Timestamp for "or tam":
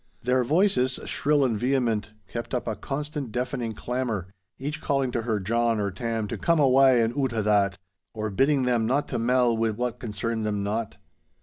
5.79-6.27